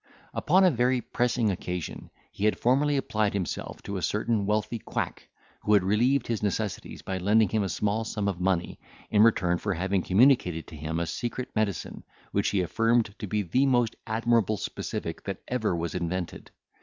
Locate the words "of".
8.27-8.39